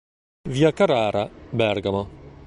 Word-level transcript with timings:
V. 0.49 0.71
Carrara, 0.73 1.29
Bergamo. 1.51 2.09